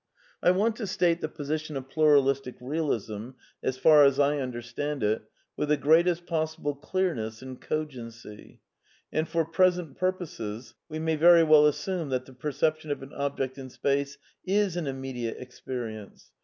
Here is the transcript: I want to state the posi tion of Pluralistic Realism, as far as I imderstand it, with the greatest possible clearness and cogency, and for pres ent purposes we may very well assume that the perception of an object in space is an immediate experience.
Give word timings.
I 0.41 0.49
want 0.49 0.77
to 0.77 0.87
state 0.87 1.21
the 1.21 1.29
posi 1.29 1.59
tion 1.63 1.77
of 1.77 1.87
Pluralistic 1.87 2.55
Realism, 2.59 3.33
as 3.61 3.77
far 3.77 4.03
as 4.03 4.19
I 4.19 4.37
imderstand 4.37 5.03
it, 5.03 5.21
with 5.55 5.69
the 5.69 5.77
greatest 5.77 6.25
possible 6.25 6.73
clearness 6.73 7.43
and 7.43 7.61
cogency, 7.61 8.61
and 9.13 9.27
for 9.27 9.45
pres 9.45 9.77
ent 9.77 9.99
purposes 9.99 10.73
we 10.89 10.97
may 10.97 11.17
very 11.17 11.43
well 11.43 11.67
assume 11.67 12.09
that 12.09 12.25
the 12.25 12.33
perception 12.33 12.89
of 12.89 13.03
an 13.03 13.13
object 13.13 13.59
in 13.59 13.69
space 13.69 14.17
is 14.43 14.75
an 14.75 14.87
immediate 14.87 15.37
experience. 15.37 16.31